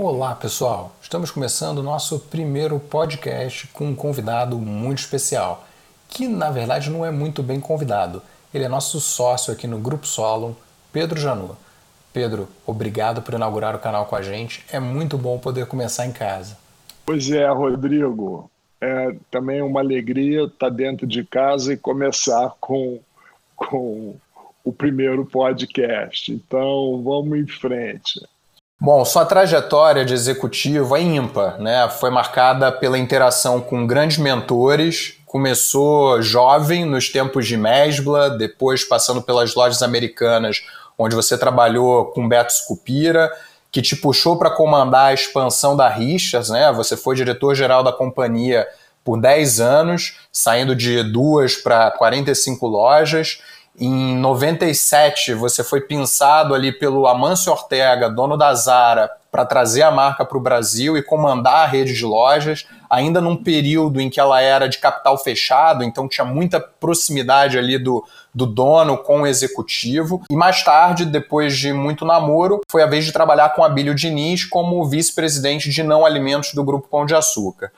[0.00, 0.94] Olá, pessoal.
[1.02, 5.66] Estamos começando o nosso primeiro podcast com um convidado muito especial,
[6.08, 8.22] que na verdade não é muito bem convidado.
[8.54, 10.52] Ele é nosso sócio aqui no Grupo Solon,
[10.92, 11.54] Pedro Janot.
[12.12, 14.64] Pedro, obrigado por inaugurar o canal com a gente.
[14.70, 16.56] É muito bom poder começar em casa.
[17.04, 18.48] Pois é, Rodrigo.
[18.80, 23.00] É também uma alegria estar dentro de casa e começar com,
[23.56, 24.14] com
[24.62, 26.30] o primeiro podcast.
[26.30, 28.20] Então, vamos em frente.
[28.80, 31.88] Bom, sua trajetória de executivo é ímpar, né?
[31.88, 35.16] Foi marcada pela interação com grandes mentores.
[35.26, 40.62] Começou jovem, nos tempos de Mesbla, depois passando pelas lojas americanas,
[40.96, 43.28] onde você trabalhou com Beto Scupira,
[43.72, 46.70] que te puxou para comandar a expansão da Richards, né?
[46.70, 48.64] Você foi diretor-geral da companhia
[49.02, 53.40] por 10 anos, saindo de duas para 45 lojas.
[53.80, 59.90] Em 97, você foi pensado ali pelo Amâncio Ortega, dono da Zara, para trazer a
[59.92, 64.18] marca para o Brasil e comandar a rede de lojas, ainda num período em que
[64.18, 69.26] ela era de capital fechado, então tinha muita proximidade ali do, do dono com o
[69.28, 70.22] executivo.
[70.28, 74.44] E mais tarde, depois de muito namoro, foi a vez de trabalhar com Abílio Diniz
[74.44, 77.70] como vice-presidente de não alimentos do Grupo Pão de Açúcar.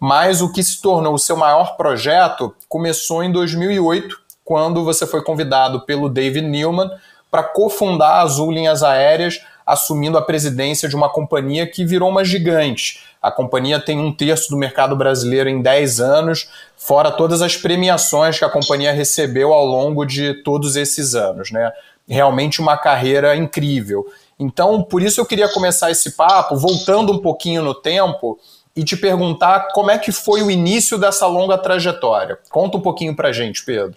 [0.00, 5.22] Mas o que se tornou o seu maior projeto começou em 2008, quando você foi
[5.22, 6.90] convidado pelo David Newman
[7.30, 12.24] para cofundar a Azul Linhas Aéreas, assumindo a presidência de uma companhia que virou uma
[12.24, 13.00] gigante.
[13.22, 18.38] A companhia tem um terço do mercado brasileiro em 10 anos, fora todas as premiações
[18.38, 21.50] que a companhia recebeu ao longo de todos esses anos.
[21.50, 21.72] Né?
[22.08, 24.04] Realmente uma carreira incrível.
[24.38, 28.38] Então, por isso eu queria começar esse papo, voltando um pouquinho no tempo,
[28.74, 32.38] e te perguntar como é que foi o início dessa longa trajetória.
[32.50, 33.94] Conta um pouquinho para gente, Pedro.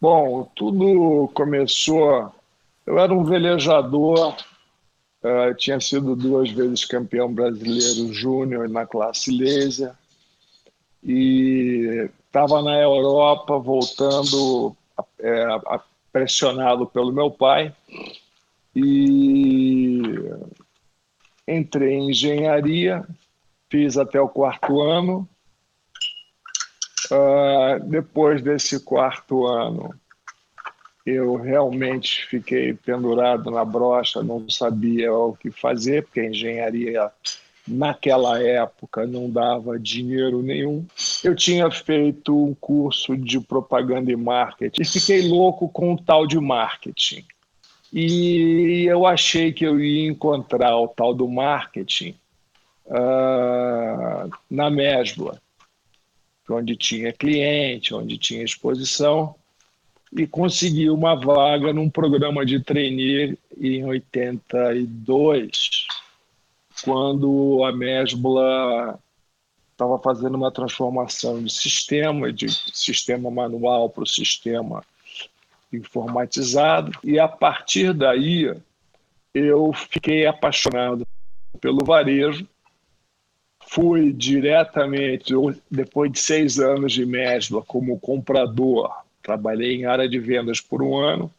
[0.00, 2.32] Bom, tudo começou.
[2.86, 4.36] Eu era um velejador,
[5.24, 9.92] uh, tinha sido duas vezes campeão brasileiro júnior na classe laser
[11.02, 14.76] e estava na Europa voltando
[15.18, 15.46] é,
[16.12, 17.74] pressionado pelo meu pai
[18.74, 20.00] e
[21.46, 23.06] entrei em engenharia,
[23.68, 25.28] fiz até o quarto ano
[27.10, 29.94] Uh, depois desse quarto ano,
[31.06, 37.10] eu realmente fiquei pendurado na brocha, não sabia o que fazer, porque a engenharia
[37.66, 40.86] naquela época não dava dinheiro nenhum.
[41.24, 46.26] Eu tinha feito um curso de propaganda e marketing e fiquei louco com o tal
[46.26, 47.24] de marketing.
[47.92, 52.14] E eu achei que eu ia encontrar o tal do marketing
[52.86, 55.40] uh, na Mesbla
[56.50, 59.34] onde tinha cliente, onde tinha exposição,
[60.12, 65.86] e consegui uma vaga num programa de trainee em 82,
[66.82, 68.98] quando a Mesbla
[69.72, 74.82] estava fazendo uma transformação de sistema, de sistema manual para o sistema
[75.72, 78.54] informatizado, e a partir daí
[79.34, 81.06] eu fiquei apaixonado
[81.60, 82.46] pelo varejo
[83.68, 85.34] fui diretamente,
[85.70, 88.90] depois de seis anos de Mesbla, como comprador.
[89.22, 91.32] Trabalhei em área de vendas por um ano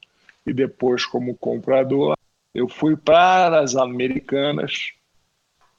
[0.45, 2.15] e depois como comprador.
[2.53, 4.93] Eu fui para as Americanas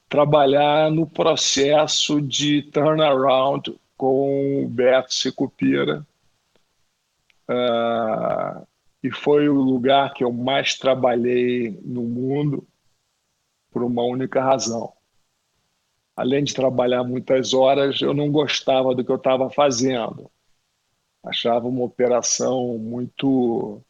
[0.09, 6.05] trabalhar no processo de turnaround com o Beto Secupira.
[7.49, 8.67] Uh,
[9.01, 12.67] e foi o lugar que eu mais trabalhei no mundo
[13.71, 14.93] por uma única razão
[16.15, 20.29] além de trabalhar muitas horas, eu não gostava do que eu estava fazendo.
[21.23, 23.81] Achava uma operação muito,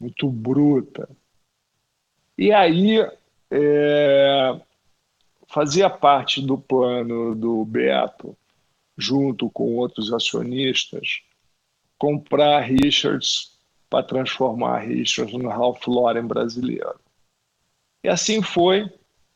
[0.00, 1.08] muito bruta.
[2.36, 2.98] E aí
[3.50, 4.60] é,
[5.48, 8.36] fazia parte do plano do Beto,
[8.96, 11.22] junto com outros acionistas,
[11.98, 13.58] comprar Richards
[13.90, 17.00] para transformar Richards no Ralph Lauren brasileiro.
[18.04, 18.88] E assim foi.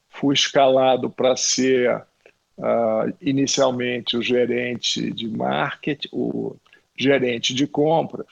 [0.09, 2.07] Fui escalado para ser
[2.59, 6.57] uh, inicialmente o gerente de marketing, o
[6.97, 8.27] gerente de compras,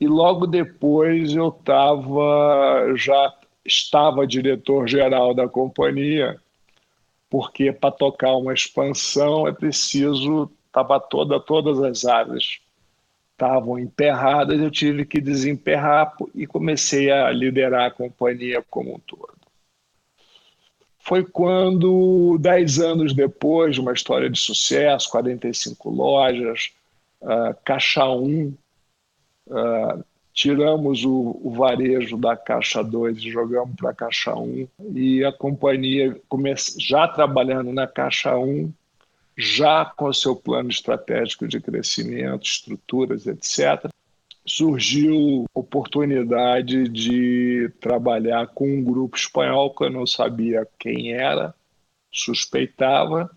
[0.00, 3.32] e logo depois eu estava já
[3.64, 6.40] estava diretor geral da companhia,
[7.30, 12.58] porque para tocar uma expansão é preciso estava toda todas as áreas.
[13.32, 19.33] Estavam emperradas, eu tive que desemperrar e comecei a liderar a companhia como um todo
[21.04, 26.72] foi quando, dez anos depois de uma história de sucesso, 45 lojas,
[27.20, 28.54] uh, Caixa 1,
[29.48, 34.68] uh, tiramos o, o, varejo da caixa 2 e jogamos para a caixa 1 um,
[34.94, 36.18] e a companhia
[36.78, 38.72] já trabalhando na caixa 1, um,
[39.36, 43.90] já com seu plano estratégico de crescimento, estruturas, etc.
[44.46, 51.54] Surgiu oportunidade de trabalhar com um grupo espanhol que eu não sabia quem era,
[52.12, 53.30] suspeitava,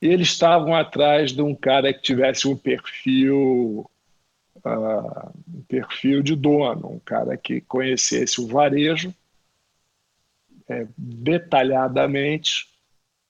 [0.00, 3.88] e eles estavam atrás de um cara que tivesse um perfil
[4.64, 9.14] uh, um perfil de dono, um cara que conhecesse o varejo
[10.68, 12.66] é, detalhadamente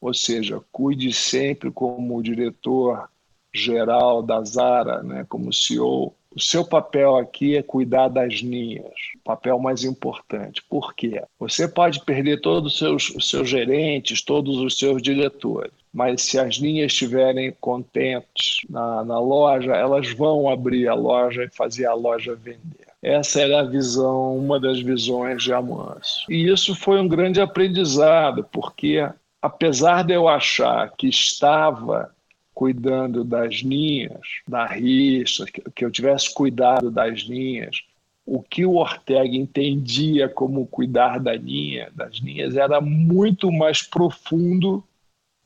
[0.00, 3.08] ou seja, cuide sempre como diretor
[3.54, 6.12] geral da Zara, né, como CEO.
[6.34, 8.94] O seu papel aqui é cuidar das linhas,
[9.24, 10.62] papel mais importante.
[10.68, 11.22] Por quê?
[11.40, 16.38] Você pode perder todos os seus, os seus gerentes, todos os seus diretores, mas se
[16.38, 21.94] as linhas estiverem contentes na, na loja, elas vão abrir a loja e fazer a
[21.94, 22.86] loja vender.
[23.02, 26.30] Essa era a visão, uma das visões de Amâncio.
[26.30, 29.08] E isso foi um grande aprendizado, porque
[29.42, 32.14] apesar de eu achar que estava
[32.60, 37.80] cuidando das linhas, da rixa, que eu tivesse cuidado das linhas,
[38.26, 44.84] o que o Ortega entendia como cuidar da linha, das linhas, era muito mais profundo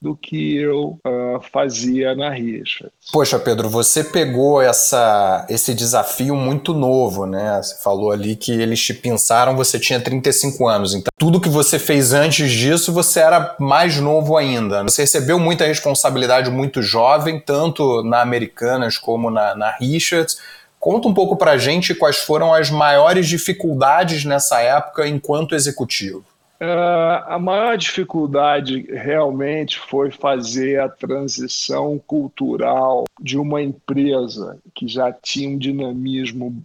[0.02, 2.90] do que eu uh, fazia na rixa.
[3.12, 7.60] Poxa, Pedro, você pegou essa, esse desafio muito novo, né?
[7.62, 10.94] Você falou ali que eles te pensaram, você tinha 35 anos.
[10.94, 14.82] Então, tudo que você fez antes disso, você era mais novo ainda.
[14.82, 20.38] Você recebeu muita responsabilidade muito jovem, tanto na Americanas como na, na Richards.
[20.78, 26.23] Conta um pouco pra gente quais foram as maiores dificuldades nessa época enquanto executivo.
[26.61, 35.12] Uh, a maior dificuldade realmente foi fazer a transição cultural de uma empresa que já
[35.12, 36.64] tinha um dinamismo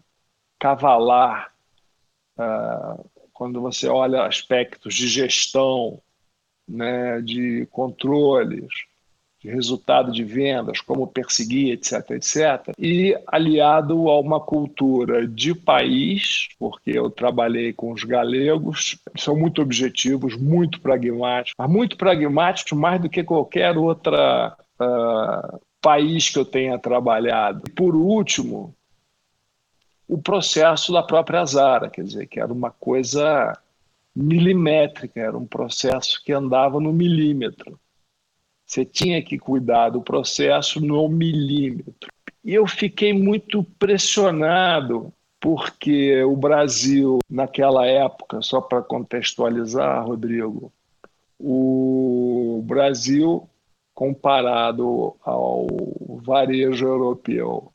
[0.59, 1.51] cavalar.
[2.37, 3.03] Uh,
[3.33, 5.99] quando você olha aspectos de gestão,
[6.67, 8.67] né, de controles,
[9.39, 12.73] de resultado de vendas, como perseguir, etc, etc.
[12.77, 19.61] E aliado a uma cultura de país, porque eu trabalhei com os galegos, são muito
[19.61, 26.45] objetivos, muito pragmáticos, mas muito pragmáticos mais do que qualquer outra uh, país que eu
[26.45, 27.63] tenha trabalhado.
[27.65, 28.75] E por último,
[30.07, 33.57] o processo da própria Zara, quer dizer, que era uma coisa
[34.13, 37.79] milimétrica, era um processo que andava no milímetro.
[38.69, 42.11] Você tinha que cuidar do processo no milímetro.
[42.45, 50.71] E eu fiquei muito pressionado, porque o Brasil, naquela época, só para contextualizar, Rodrigo,
[51.39, 53.49] o Brasil,
[53.95, 55.65] comparado ao
[56.21, 57.73] varejo europeu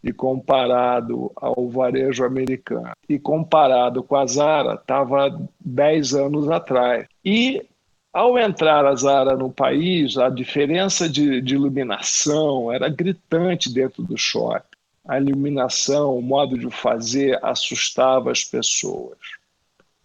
[0.00, 7.08] e comparado ao varejo americano e comparado com a Zara, estava 10 anos atrás.
[7.24, 7.66] E
[8.16, 14.16] ao entrar a Zara no país, a diferença de, de iluminação era gritante dentro do
[14.16, 14.64] shopping.
[15.06, 19.18] a iluminação, o modo de fazer assustava as pessoas.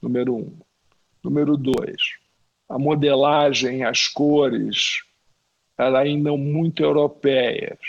[0.02, 0.54] Número um.
[1.24, 2.18] Número dois,
[2.68, 5.04] a modelagem, as cores,
[5.78, 7.80] eram ainda muito europeias,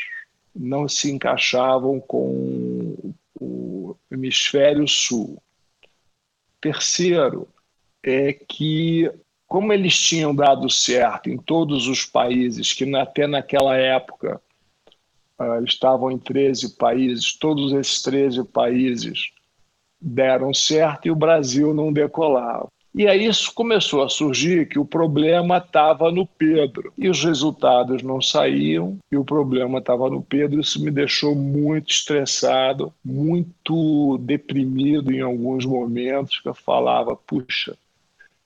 [0.54, 5.42] não se encaixavam com o hemisfério sul.
[6.60, 7.48] Terceiro,
[8.04, 9.10] é que,
[9.52, 14.40] como eles tinham dado certo em todos os países, que até naquela época
[15.38, 19.30] uh, estavam em 13 países, todos esses 13 países
[20.00, 22.66] deram certo e o Brasil não decolava.
[22.94, 26.90] E aí isso começou a surgir que o problema estava no Pedro.
[26.96, 30.62] E os resultados não saíam, e o problema estava no Pedro.
[30.62, 37.76] Isso me deixou muito estressado, muito deprimido em alguns momentos, que eu falava, puxa,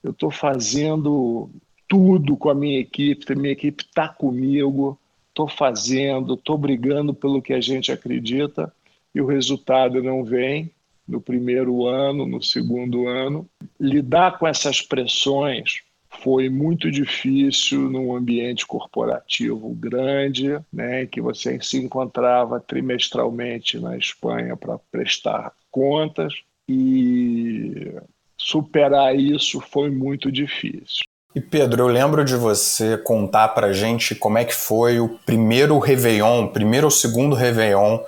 [0.07, 1.51] eu estou fazendo
[1.89, 4.99] tudo com a minha equipe, a minha equipe está comigo,
[5.29, 8.73] estou fazendo, estou brigando pelo que a gente acredita,
[9.13, 10.71] e o resultado não vem
[11.09, 13.49] no primeiro ano, no segundo ano.
[13.81, 15.83] Lidar com essas pressões
[16.23, 24.57] foi muito difícil num ambiente corporativo grande, né, que você se encontrava trimestralmente na Espanha
[24.57, 26.33] para prestar contas
[26.69, 27.93] e
[28.37, 31.05] superar isso foi muito difícil.
[31.35, 35.79] E Pedro, eu lembro de você contar para gente como é que foi o primeiro
[35.79, 38.01] Réveillon, primeiro ou segundo Réveillon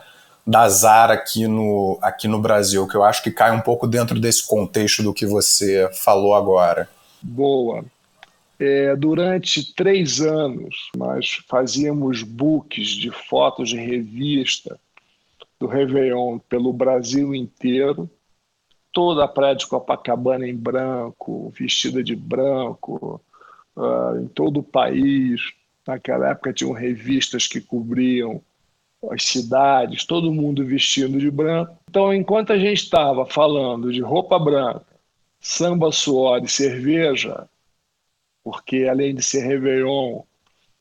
[0.46, 4.18] da Zara aqui no, aqui no Brasil, que eu acho que cai um pouco dentro
[4.18, 6.88] desse contexto do que você falou agora.
[7.20, 7.84] Boa.
[8.58, 14.80] É, durante três anos, nós fazíamos books de fotos de revista
[15.60, 18.08] do Réveillon pelo Brasil inteiro.
[18.98, 23.22] Toda a praia de Copacabana em branco, vestida de branco,
[23.76, 25.40] uh, em todo o país.
[25.86, 28.42] Naquela época tinham revistas que cobriam
[29.08, 31.78] as cidades, todo mundo vestindo de branco.
[31.88, 34.84] Então, enquanto a gente estava falando de roupa branca,
[35.38, 37.48] samba, suor e cerveja,
[38.42, 40.22] porque além de ser Réveillon,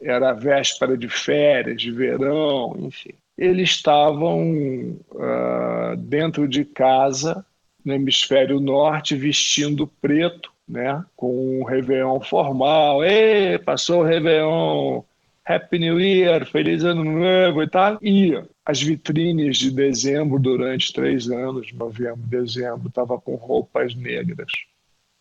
[0.01, 3.13] era véspera de férias, de verão, enfim.
[3.37, 7.45] Eles estavam uh, dentro de casa,
[7.87, 13.01] no hemisfério norte, vestindo preto, né, com um Réveillon formal.
[13.03, 15.01] Ei, passou o Réveillon,
[15.45, 17.97] Happy New Year, Feliz Ano Novo e tal.
[18.01, 24.51] E as vitrines de dezembro, durante três anos, novembro, dezembro, estava com roupas negras.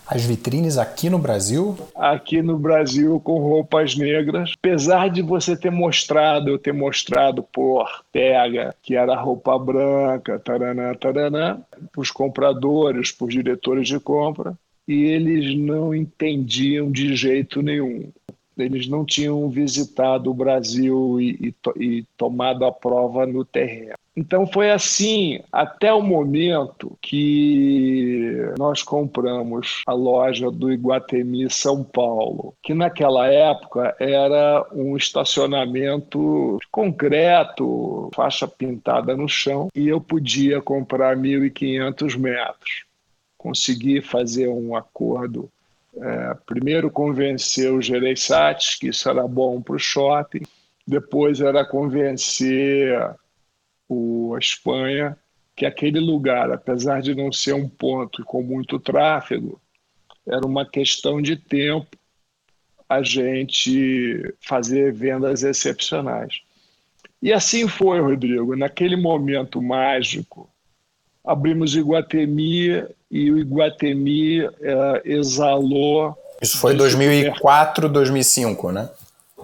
[0.08, 1.76] As vitrines aqui no Brasil?
[1.96, 4.52] Aqui no Brasil com roupas negras.
[4.56, 10.94] Apesar de você ter mostrado, eu ter mostrado por Ortega, que era roupa branca, taranã,
[10.94, 11.58] taranã,
[11.90, 18.08] para os compradores, para os diretores de compra, e eles não entendiam de jeito nenhum
[18.56, 23.94] eles não tinham visitado o Brasil e, e, e, tomado a prova no terreno.
[24.16, 32.54] Então foi assim até o momento que nós compramos a loja do Iguatemi São Paulo,
[32.62, 41.14] que naquela época era um estacionamento concreto, faixa pintada no chão, e eu podia comprar
[41.14, 42.86] 1.500 metros.
[43.36, 45.50] Consegui fazer um acordo
[45.98, 50.42] é, primeiro convencer o Gereissati que isso era bom para o shopping,
[50.86, 53.14] depois era convencer
[53.88, 55.16] o, a Espanha
[55.54, 59.60] que aquele lugar, apesar de não ser um ponto com muito tráfego,
[60.26, 61.96] era uma questão de tempo
[62.88, 66.42] a gente fazer vendas excepcionais.
[67.22, 68.54] E assim foi, Rodrigo.
[68.54, 70.48] Naquele momento mágico,
[71.24, 76.16] abrimos Iguatemi e o Iguatemi é, exalou.
[76.40, 78.88] Isso foi 2004, 2005, né?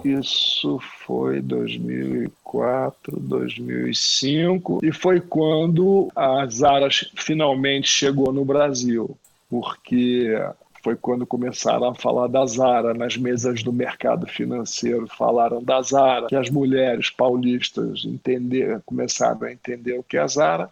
[0.05, 9.17] Isso foi 2004, 2005 e foi quando a Zara finalmente chegou no Brasil,
[9.49, 10.37] porque
[10.83, 16.27] foi quando começaram a falar da Zara nas mesas do mercado financeiro, falaram da Zara,
[16.27, 20.69] que as mulheres paulistas entender, começaram a entender o que é a Zara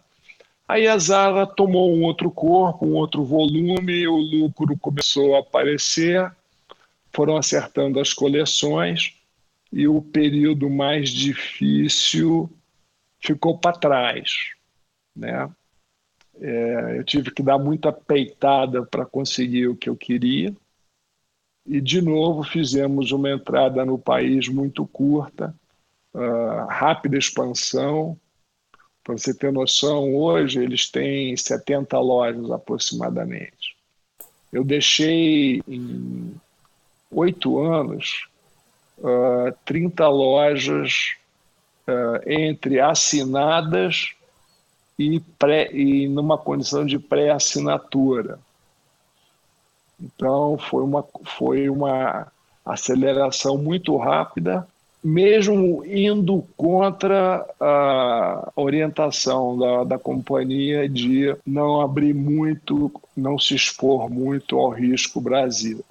[0.71, 6.33] Aí a Zara tomou um outro corpo, um outro volume, o lucro começou a aparecer,
[7.13, 9.19] foram acertando as coleções
[9.69, 12.49] e o período mais difícil
[13.19, 14.31] ficou para trás,
[15.13, 15.51] né?
[16.39, 20.55] É, eu tive que dar muita peitada para conseguir o que eu queria
[21.65, 25.53] e de novo fizemos uma entrada no país muito curta,
[26.13, 28.17] uh, rápida expansão,
[29.03, 33.75] para você ter noção, hoje eles têm 70 lojas aproximadamente.
[34.51, 36.35] Eu deixei em
[37.09, 38.27] oito anos
[38.99, 41.15] uh, 30 lojas
[41.87, 44.13] uh, entre assinadas
[44.99, 48.39] e, pré, e numa condição de pré-assinatura.
[49.99, 52.31] Então, foi uma, foi uma
[52.65, 54.67] aceleração muito rápida,
[55.03, 64.09] mesmo indo contra a orientação da, da companhia de não abrir muito, não se expor
[64.09, 65.83] muito ao risco Brasil.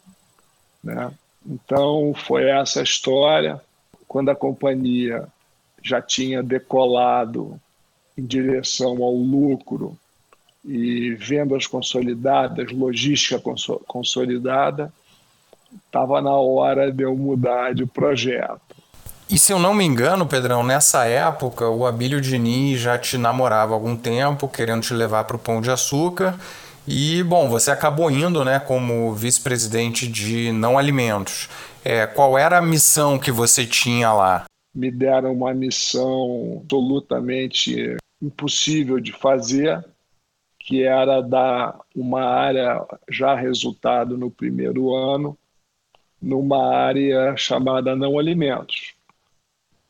[0.83, 1.13] Né?
[1.45, 3.61] Então, foi essa história.
[4.07, 5.27] Quando a companhia
[5.83, 7.61] já tinha decolado
[8.17, 9.97] em direção ao lucro
[10.65, 13.41] e vendas consolidadas, logística
[13.87, 14.93] consolidada,
[15.87, 18.70] estava na hora de eu mudar de projeto.
[19.33, 23.73] E se eu não me engano, Pedrão, nessa época o Abílio Diniz já te namorava
[23.73, 26.37] há algum tempo, querendo te levar para o Pão de Açúcar.
[26.85, 31.49] E, bom, você acabou indo né, como vice-presidente de não alimentos.
[31.85, 34.47] É, qual era a missão que você tinha lá?
[34.75, 39.85] Me deram uma missão absolutamente impossível de fazer,
[40.59, 45.39] que era dar uma área já resultado no primeiro ano,
[46.21, 48.99] numa área chamada não alimentos.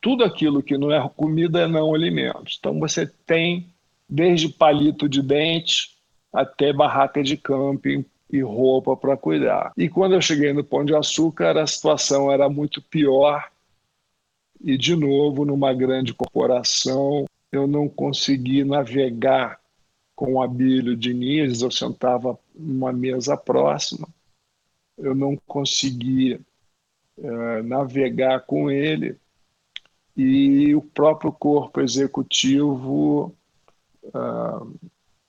[0.01, 2.57] Tudo aquilo que não é comida é não alimentos.
[2.59, 3.71] Então você tem
[4.09, 5.95] desde palito de dente
[6.33, 9.71] até barraca de camping e roupa para cuidar.
[9.77, 13.49] E quando eu cheguei no Pão de Açúcar, a situação era muito pior.
[14.63, 19.59] E, de novo, numa grande corporação, eu não consegui navegar
[20.15, 24.07] com o Abílio Diniz, eu sentava numa mesa próxima,
[24.97, 26.39] eu não consegui
[27.17, 29.17] uh, navegar com ele
[30.15, 33.35] e o próprio corpo executivo
[34.03, 34.79] uh,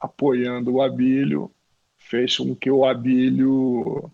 [0.01, 1.51] apoiando o Abílio
[1.99, 4.11] fez com que o Abílio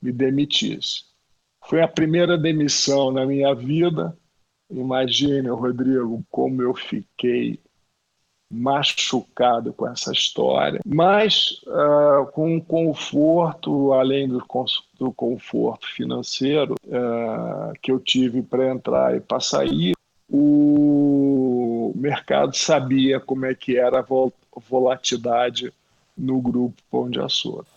[0.00, 1.04] me demitisse.
[1.66, 4.16] Foi a primeira demissão na minha vida
[4.70, 7.60] Imagine, Rodrigo, como eu fiquei
[8.54, 14.42] machucado com essa história, mas uh, com um conforto, além do,
[14.98, 19.94] do conforto financeiro uh, que eu tive para entrar e para sair,
[20.30, 25.72] o mercado sabia como é que era a volatilidade
[26.16, 27.73] no grupo Pão de Açúcar.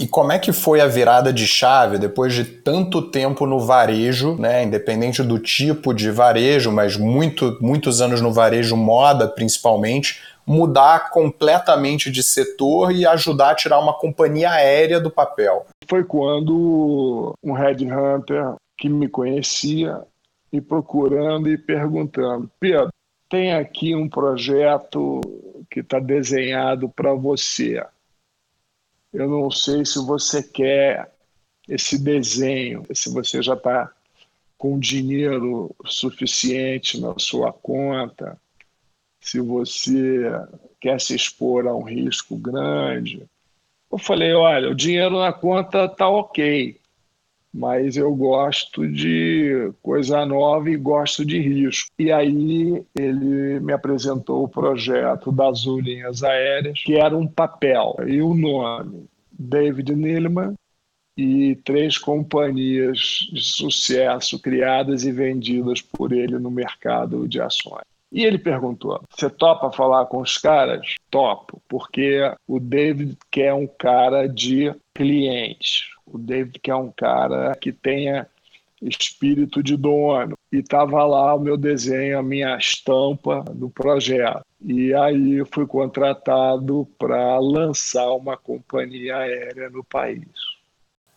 [0.00, 4.34] E como é que foi a virada de chave depois de tanto tempo no varejo,
[4.36, 11.10] né, independente do tipo de varejo, mas muito, muitos anos no varejo moda principalmente, mudar
[11.10, 15.66] completamente de setor e ajudar a tirar uma companhia aérea do papel?
[15.86, 20.00] Foi quando um headhunter que me conhecia
[20.50, 22.88] me procurando e perguntando: Pedro,
[23.28, 25.20] tem aqui um projeto
[25.70, 27.84] que está desenhado para você
[29.12, 31.12] eu não sei se você quer
[31.68, 33.92] esse desenho, se você já está
[34.56, 38.38] com dinheiro suficiente na sua conta,
[39.20, 40.30] se você
[40.80, 43.26] quer se expor a um risco grande.
[43.90, 46.79] Eu falei: olha, o dinheiro na conta está ok,
[47.52, 51.90] mas eu gosto de coisa nova e gosto de risco.
[51.98, 58.22] E aí ele me apresentou o projeto das linhas aéreas, que era um papel e
[58.22, 60.54] o nome David Neeleman
[61.16, 67.84] e três companhias de sucesso criadas e vendidas por ele no mercado de ações.
[68.12, 70.94] E ele perguntou: Você topa falar com os caras?
[71.10, 75.90] Topo, porque o David quer um cara de cliente.
[76.12, 78.26] O David quer um cara que tenha
[78.82, 80.34] espírito de dono.
[80.52, 84.44] E estava lá o meu desenho, a minha estampa do projeto.
[84.64, 90.26] E aí fui contratado para lançar uma companhia aérea no país.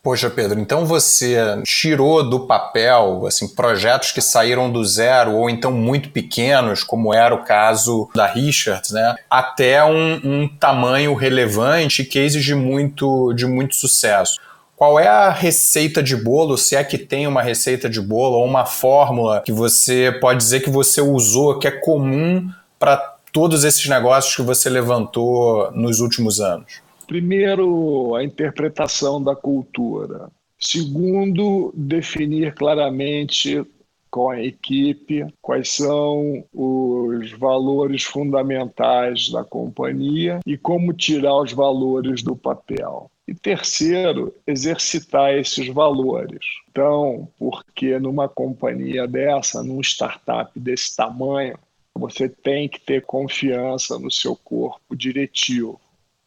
[0.02, 5.72] Poxa, Pedro, então você tirou do papel assim projetos que saíram do zero ou então
[5.72, 12.18] muito pequenos, como era o caso da Richards, né, até um, um tamanho relevante que
[12.18, 14.38] exige muito de muito sucesso.
[14.76, 18.44] Qual é a receita de bolo, se é que tem uma receita de bolo ou
[18.44, 22.96] uma fórmula que você pode dizer que você usou, que é comum para
[23.32, 26.82] todos esses negócios que você levantou nos últimos anos?
[27.06, 30.28] Primeiro, a interpretação da cultura.
[30.58, 33.62] Segundo, definir claramente
[34.10, 42.22] com a equipe quais são os valores fundamentais da companhia e como tirar os valores
[42.22, 43.10] do papel.
[43.26, 46.44] E terceiro, exercitar esses valores.
[46.70, 51.58] Então, porque numa companhia dessa, num startup desse tamanho,
[51.94, 55.80] você tem que ter confiança no seu corpo diretivo.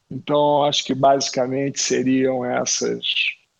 [0.09, 3.03] Então, acho que basicamente seriam essas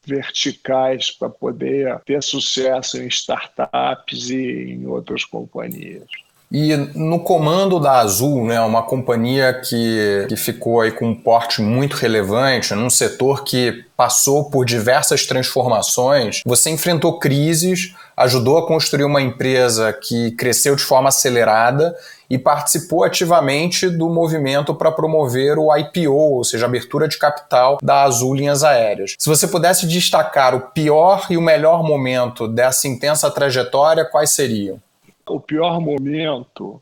[0.05, 6.07] verticais para poder ter sucesso em startups e em outras companhias.
[6.51, 11.61] E no comando da Azul, né, uma companhia que, que ficou aí com um porte
[11.61, 19.03] muito relevante, num setor que passou por diversas transformações, você enfrentou crises, ajudou a construir
[19.03, 21.93] uma empresa que cresceu de forma acelerada
[22.29, 27.77] e participou ativamente do movimento para promover o IPO, ou seja, a abertura de capital
[27.81, 29.15] da Azul Linhas Aéreas.
[29.17, 34.79] Se você pudesse destacar o pior e o melhor momento dessa intensa trajetória, quais seriam?
[35.27, 36.81] O pior momento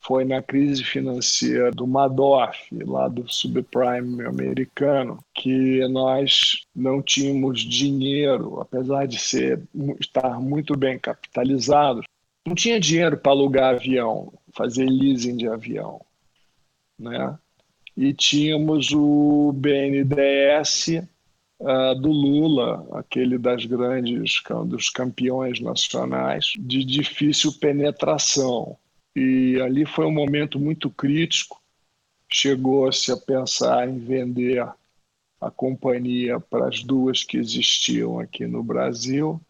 [0.00, 8.60] foi na crise financeira do Madoff, lá do subprime americano, que nós não tínhamos dinheiro,
[8.60, 9.62] apesar de ser,
[10.00, 12.04] estar muito bem capitalizados,
[12.44, 16.00] não tinha dinheiro para alugar avião, fazer leasing de avião,
[16.98, 17.38] né?
[17.96, 21.04] E tínhamos o BNDES
[21.62, 28.76] uh, do Lula, aquele das grandes, dos campeões nacionais, de difícil penetração.
[29.14, 31.60] E ali foi um momento muito crítico.
[32.30, 34.66] Chegou-se a pensar em vender
[35.40, 39.40] a companhia para as duas que existiam aqui no Brasil,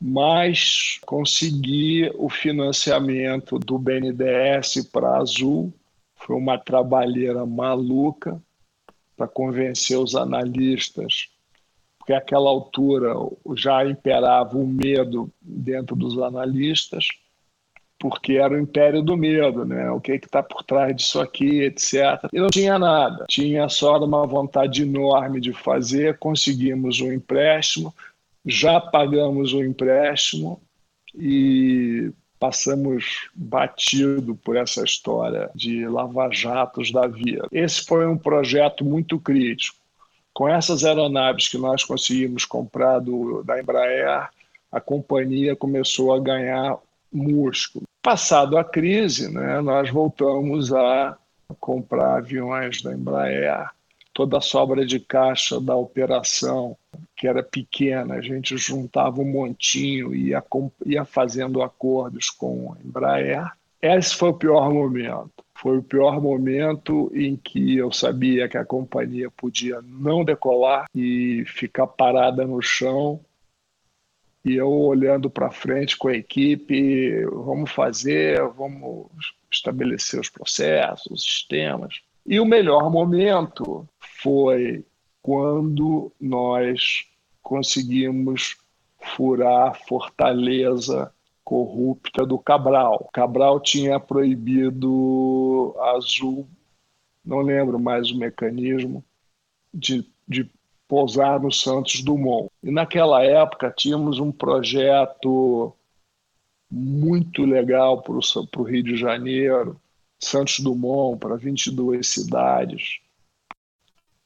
[0.00, 5.72] mas consegui o financiamento do BNDES para Azul.
[6.14, 8.40] Foi uma trabalheira maluca
[9.20, 11.28] para convencer os analistas,
[11.98, 13.12] porque àquela altura
[13.54, 17.06] já imperava o medo dentro dos analistas,
[17.98, 19.90] porque era o império do medo, né?
[19.90, 22.30] O que está por trás disso aqui, etc.
[22.32, 26.18] E não tinha nada, tinha só uma vontade enorme de fazer.
[26.18, 27.94] Conseguimos um empréstimo,
[28.46, 30.62] já pagamos o empréstimo
[31.14, 37.46] e passamos batido por essa história de lava-jatos da vida.
[37.52, 39.76] Esse foi um projeto muito crítico.
[40.32, 44.30] Com essas aeronaves que nós conseguimos comprar do, da Embraer,
[44.72, 46.78] a companhia começou a ganhar
[47.12, 47.84] músculo.
[48.02, 51.18] Passado a crise, né, nós voltamos a
[51.58, 53.68] comprar aviões da Embraer.
[54.12, 56.76] Toda a sobra de caixa da operação
[57.16, 60.42] que era pequena, a gente juntava um montinho e ia,
[60.86, 63.52] ia fazendo acordos com a Embraer.
[63.80, 65.44] Esse foi o pior momento.
[65.54, 71.44] Foi o pior momento em que eu sabia que a companhia podia não decolar e
[71.46, 73.20] ficar parada no chão.
[74.42, 79.08] E eu olhando para frente com a equipe, vamos fazer, vamos
[79.50, 82.00] estabelecer os processos, os sistemas.
[82.26, 83.86] E o melhor momento
[84.22, 84.84] foi
[85.22, 87.06] quando nós
[87.42, 88.56] conseguimos
[89.16, 91.12] furar a fortaleza
[91.44, 93.08] corrupta do Cabral.
[93.12, 96.48] Cabral tinha proibido Azul,
[97.24, 99.04] não lembro mais o mecanismo,
[99.72, 100.50] de, de
[100.86, 102.50] pousar no Santos Dumont.
[102.62, 105.74] E naquela época tínhamos um projeto
[106.70, 109.80] muito legal para o Rio de Janeiro,
[110.20, 113.00] Santos Dumont, para 22 cidades.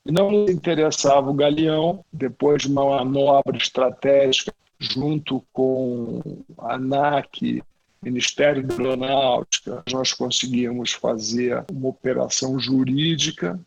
[0.04, 6.20] Não nos interessava o Galeão, depois de uma manobra estratégica junto com
[6.58, 7.62] a ANAC,
[8.02, 13.58] Ministério da Aeronáutica, nós conseguimos fazer uma operação jurídica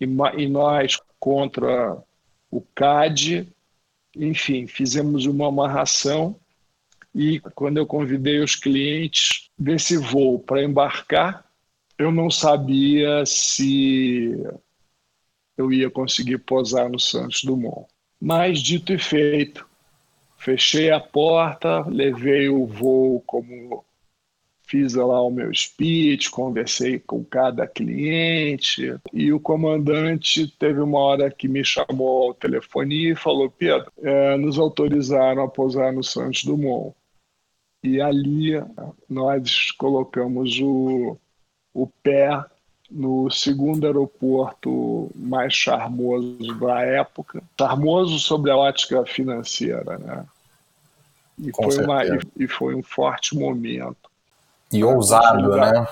[0.00, 1.98] e, e nós contra
[2.50, 3.48] o CAD,
[4.16, 6.36] enfim, fizemos uma amarração
[7.12, 11.44] e quando eu convidei os clientes desse voo para embarcar,
[11.98, 14.36] eu não sabia se
[15.60, 17.86] eu ia conseguir posar no Santos Dumont.
[18.20, 19.66] Mas, dito e feito,
[20.36, 23.84] fechei a porta, levei o voo como
[24.70, 31.28] fiz lá o meu speech, conversei com cada cliente e o comandante teve uma hora
[31.28, 36.44] que me chamou ao telefone e falou: Pedro, é, nos autorizaram a pousar no Santos
[36.44, 36.94] Dumont.
[37.82, 38.52] E ali
[39.08, 41.18] nós colocamos o,
[41.74, 42.28] o pé
[42.90, 50.24] no segundo aeroporto mais charmoso da época, charmoso sobre a ótica financeira, né?
[51.38, 54.10] E, foi, uma, e, e foi um forte momento.
[54.72, 55.86] E ousado, né?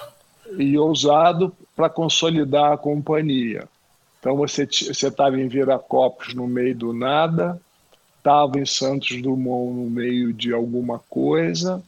[0.58, 3.66] E ousado para consolidar a companhia.
[4.18, 7.60] Então você estava em Viracopos no meio do nada,
[8.18, 11.82] estava em Santos Dumont no meio de alguma coisa,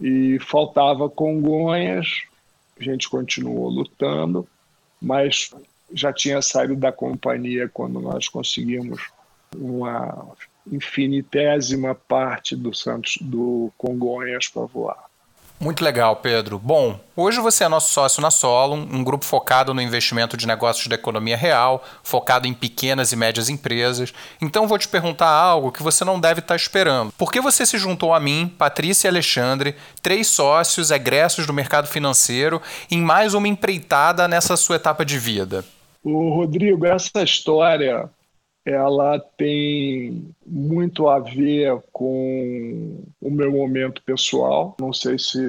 [0.00, 2.22] e faltava Congonhas,
[2.82, 4.46] a gente continuou lutando,
[5.00, 5.50] mas
[5.92, 9.10] já tinha saído da companhia quando nós conseguimos
[9.56, 10.28] uma
[10.70, 15.11] infinitésima parte do Santos do Congonhas para voar.
[15.62, 16.58] Muito legal, Pedro.
[16.58, 20.88] Bom, hoje você é nosso sócio na Solon, um grupo focado no investimento de negócios
[20.88, 24.12] da economia real, focado em pequenas e médias empresas.
[24.40, 27.12] Então vou te perguntar algo que você não deve estar esperando.
[27.12, 31.86] Por que você se juntou a mim, Patrícia e Alexandre, três sócios egressos do mercado
[31.86, 35.64] financeiro, em mais uma empreitada nessa sua etapa de vida?
[36.02, 38.10] O Rodrigo, essa história
[38.64, 44.76] ela tem muito a ver com o meu momento pessoal.
[44.80, 45.40] Não sei se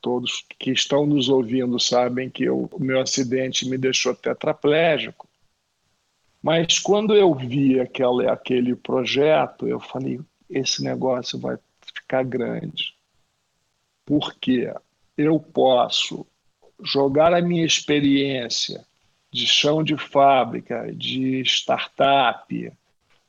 [0.00, 5.28] todos que estão nos ouvindo sabem que eu, o meu acidente me deixou tetraplégico.
[6.42, 11.58] Mas quando eu vi aquele, aquele projeto, eu falei: esse negócio vai
[11.94, 12.94] ficar grande.
[14.06, 14.72] Porque
[15.16, 16.26] eu posso
[16.82, 18.82] jogar a minha experiência
[19.30, 22.72] de chão de fábrica, de startup,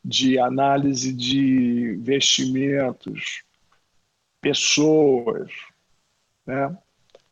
[0.03, 3.43] de análise de investimentos,
[4.41, 5.51] pessoas,
[6.45, 6.75] né?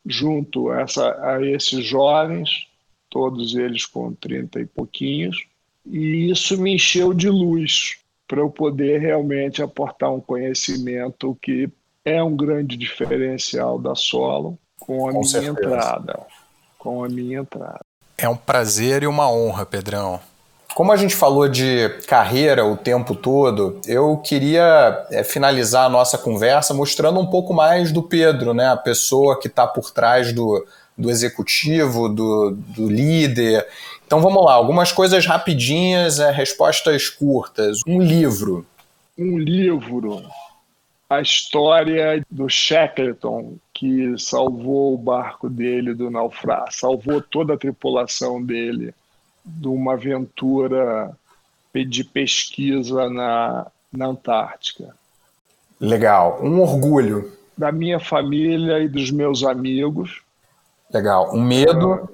[0.05, 2.67] junto a, essa, a esses jovens,
[3.09, 5.45] todos eles com 30 e pouquinhos,
[5.85, 11.67] e isso me encheu de luz para eu poder realmente aportar um conhecimento que
[12.05, 15.59] é um grande diferencial da Solo com a com minha certeza.
[15.59, 16.27] entrada.
[16.77, 17.88] Com a minha entrada.
[18.21, 20.19] É um prazer e uma honra, Pedrão.
[20.75, 26.17] Como a gente falou de carreira o tempo todo, eu queria é, finalizar a nossa
[26.17, 28.67] conversa mostrando um pouco mais do Pedro, né?
[28.67, 30.65] A pessoa que está por trás do,
[30.97, 33.65] do executivo, do, do líder.
[34.05, 37.79] Então vamos lá, algumas coisas rapidinhas, é, respostas curtas.
[37.87, 38.65] Um livro.
[39.17, 40.23] Um livro.
[41.09, 48.43] A história do Shackleton, que salvou o barco dele do naufrágio, salvou toda a tripulação
[48.43, 48.93] dele
[49.43, 51.17] de uma aventura
[51.73, 54.93] de pesquisa na, na Antártica.
[55.79, 56.43] Legal.
[56.43, 57.31] Um orgulho.
[57.57, 60.21] Da minha família e dos meus amigos.
[60.93, 61.33] Legal.
[61.33, 61.93] Um medo?
[61.93, 62.09] Uh,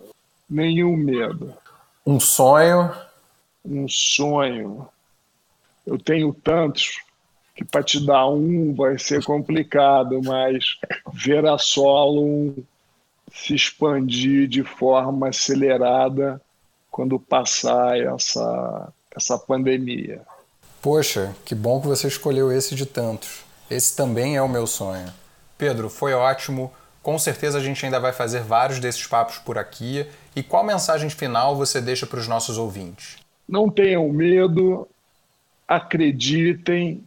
[0.50, 1.54] nenhum medo.
[2.06, 2.92] Um sonho?
[3.64, 4.88] Um sonho.
[5.86, 7.00] Eu tenho tantos
[7.56, 10.78] que para te dar um vai ser complicado, mas
[11.14, 12.54] ver a solo
[13.34, 16.42] se expandir de forma acelerada
[16.92, 20.22] quando passar essa, essa pandemia.
[20.82, 23.44] Poxa, que bom que você escolheu esse de tantos.
[23.72, 25.12] Esse também é o meu sonho.
[25.58, 26.72] Pedro, foi ótimo.
[27.02, 30.06] Com certeza a gente ainda vai fazer vários desses papos por aqui.
[30.36, 33.18] E qual mensagem final você deixa para os nossos ouvintes?
[33.48, 34.88] Não tenham medo,
[35.68, 37.04] acreditem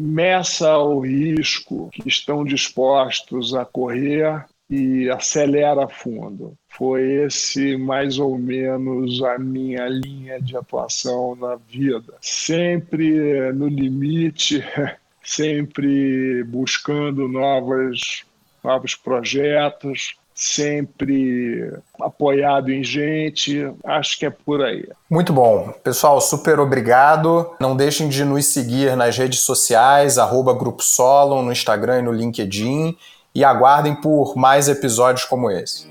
[0.00, 6.54] meça o risco que estão dispostos a correr e acelera fundo.
[6.68, 12.14] Foi esse mais ou menos a minha linha de atuação na vida.
[12.22, 14.64] Sempre no limite,
[15.22, 18.24] sempre buscando novas,
[18.64, 23.70] novos projetos, sempre apoiado em gente.
[23.84, 24.88] Acho que é por aí.
[25.08, 25.72] Muito bom.
[25.84, 27.50] Pessoal, super obrigado.
[27.60, 32.12] Não deixem de nos seguir nas redes sociais, arroba Grupo Solo, no Instagram e no
[32.12, 32.96] LinkedIn.
[33.34, 35.89] E aguardem por mais episódios como esse.